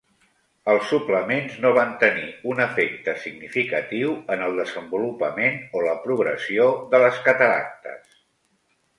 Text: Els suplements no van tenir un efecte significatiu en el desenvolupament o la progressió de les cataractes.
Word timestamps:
Els 0.71 0.85
suplements 0.91 1.57
no 1.65 1.71
van 1.77 1.91
tenir 2.03 2.23
un 2.53 2.61
efecte 2.63 3.13
significatiu 3.25 4.15
en 4.35 4.41
el 4.45 4.57
desenvolupament 4.61 5.59
o 5.77 5.83
la 5.89 5.93
progressió 6.07 6.65
de 6.95 7.03
les 7.05 7.21
cataractes. 7.29 8.17